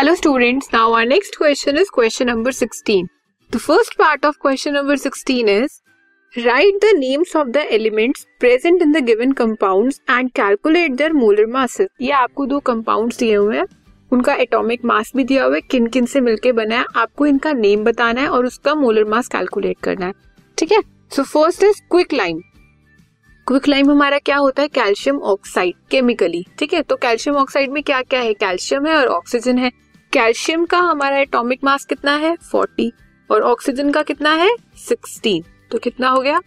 [0.00, 3.02] Hello students now our next question is question number 16
[3.50, 8.82] the first part of question number 16 is write the names of the elements present
[8.82, 13.56] in the given compounds and calculate their molar masses ये आपको दो compounds दिए हुए
[13.56, 13.66] हैं।
[14.12, 16.84] उनका atomic mass भी दिया हुआ है। किन किन से मिलकर बना है?
[16.96, 20.12] आपको इनका नेम बताना है और उसका मोलर मास कैलकुलेट करना है।
[20.58, 20.80] ठीक है?
[21.16, 22.40] So first is quick lime
[23.46, 24.68] quick lime हमारा क्या होता है?
[24.68, 26.82] कैल्शियम ऑक्साइड केमिकली ठीक है?
[26.82, 28.34] तो कैल्शियम ऑक्साइड में क्या क्या है?
[28.34, 32.36] कैल्शियम है और ऑक्सीजन है। कैल्शियम का हमारा एटॉमिक मास कितना है?
[32.36, 32.90] 40
[33.30, 34.50] और ऑक्सीजन का कितना है?
[34.88, 36.40] 16 तो कितना हो गया?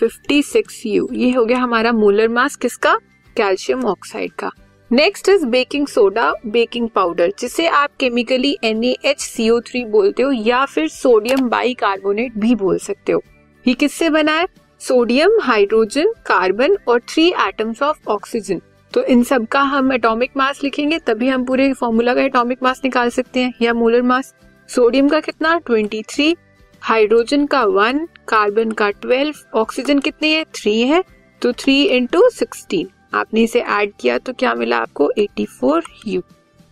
[0.00, 2.94] 56 यू। ये हो गया हमारा मोलर मास किसका?
[3.36, 4.50] कैल्शियम ऑक्साइड का।
[4.92, 11.48] Next is baking soda, baking powder, जिसे आप केमिकली NaHCO3 बोलते हो, या फिर सोडियम
[11.48, 13.22] बाई कार्बोनेट भी बोल सकते हो।
[13.66, 14.46] ये किससे बना है?
[14.80, 18.60] सोडियम, हाइड्रोजन, कार्बन और थ्री एटम्स ऑफ़ ऑक्सीजन
[18.94, 22.80] तो इन सब का हम एटॉमिक मास लिखेंगे तभी हम पूरे फॉर्मूला का एटॉमिक मास
[22.84, 24.34] निकाल सकते हैं। या मोलर मास
[24.68, 25.58] सोडियम का कितना?
[25.60, 26.34] 23,
[26.82, 30.44] हाइड्रोजन का वन कार्बन का 12, ऑक्सीजन कितनी है?
[30.54, 31.02] थ्री है।
[31.42, 35.10] तो थ्री इंटू सिक्सटीन आपने इसे ऐड किया तो क्या मिला आपको?
[35.18, 36.22] 84 यू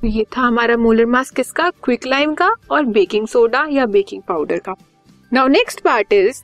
[0.01, 1.71] ये था हमारा मोलर मास किसका?
[1.85, 4.75] क्विक लाइम का और बेकिंग सोडा या बेकिंग पाउडर का।
[5.33, 6.43] Now next part is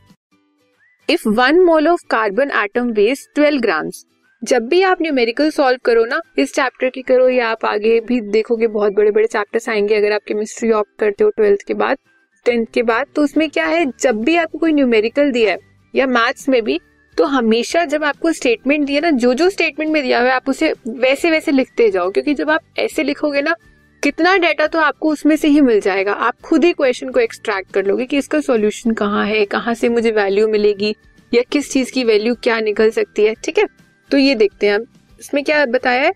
[1.09, 4.05] if one mole of carbon atom weighs 12 grams
[4.43, 8.21] जब भी आप न्यूमेरिकल सॉल्व करो ना, इस चैप्टर की करो, या आप आगे भी
[8.21, 11.99] देखोगे, बहुत बड़े बड़े चैप्टर्स आएँगे, अगर आप केमिस्ट्री ऑप्ट करते हो ट्वेल्थ के बाद
[12.47, 15.59] टेंथ के बाद तो उसमें क्या है, जब भी आपको कोई न्यूमेरिकल दिया है,
[15.95, 16.81] या मैथ्स में भी
[17.17, 20.49] तो हमेशा जब आपको स्टेटमेंट दिया ना जो जो स्टेटमेंट में दिया हुआ है, आप
[20.49, 23.55] उसे वैसे वैसे लिखते जाओ, क्योंकि जब आप ऐसे लिखोगे ना,
[24.03, 27.73] कितना डेटा तो आपको उसमें से ही मिल जाएगा। आप खुद ही क्वेश्चन को एक्सट्रैक्ट
[27.73, 30.95] कर लोगे कि इसका सॉल्यूशन कहाँ है, कहाँ से मुझे वैल्यू मिलेगी,
[31.33, 33.67] या किस चीज़ की वैल्यू क्या निकल सकती है, ठीक है?
[34.11, 34.79] तो ये देखते हैं
[35.21, 36.11] इसमें क्या बताया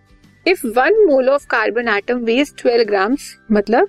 [0.46, 3.88] if one mole of carbon atom weighs twelve grams मतलब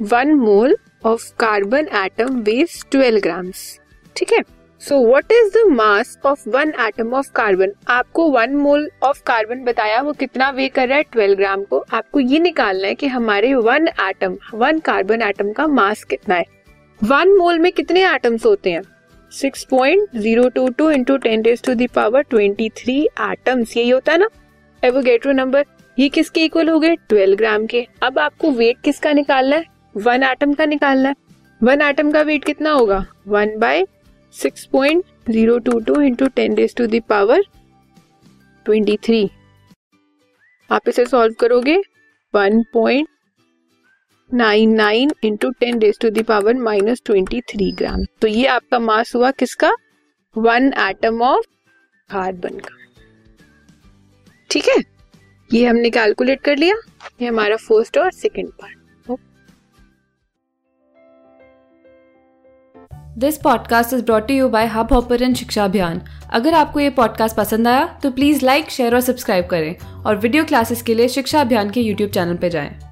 [0.00, 3.78] one mole of carbon atom weighs twelve grams
[4.16, 4.42] ठीक है?
[4.80, 9.64] So what is the mass of one atom of carbon आपको वन मोल ऑफ़ कार्बन
[9.64, 11.02] बताया, वो कितना वे कर रहा है?
[11.12, 15.66] ट्वेल्व ग्राम को। आपको ये निकालना है कि हमारे one atom one carbon atom का
[15.66, 16.44] मास कितना है।
[17.00, 18.82] वन मोल में कितने एटम्स होते हैं?
[19.32, 24.12] Six point zero two two into ten raise to the power twenty three atoms यही होता
[24.12, 24.28] है ना?
[24.82, 25.64] एवोगेट्रो नंबर
[25.98, 26.94] ये किसके इक्वल हो गए?
[27.08, 29.64] ट्वेल्व ग्राम के। अब आपको वेट किसका निकालना है?
[29.96, 31.14] वन एटम का निकालना है।
[31.60, 33.04] वन एटम का वेट कितना होगा?
[33.28, 33.84] One by
[34.34, 37.42] six point zero two two into ten raise to the power
[38.66, 39.28] twenty three
[40.70, 41.76] आप इसे सॉल्व करोगे?
[42.34, 43.08] One point
[44.30, 49.14] nine nine into ten raise to the power minus twenty three gram तो ये आपका मास
[49.14, 49.72] हुआ किसका?
[50.36, 51.44] वन एटम ऑफ़
[52.10, 52.76] कार्बन का।
[54.50, 54.76] ठीक है?
[55.50, 56.74] ये हमने कैलकुलेट कर लिया।
[57.22, 58.76] ये हमारा फ़र्स्ट और second part
[63.18, 66.00] this podcast is brought you by Hubhopper शिक्षा अभियान
[66.30, 70.44] अगर आपको ये पॉडकास्ट पसंद आया तो प्लीज़ लाइक शेयर और सब्सक्राइब करें। और वीडियो
[70.44, 72.87] क्लासेस के लिए शिक्षा अभियान के यूट्यूब चैनल पर जाएँ।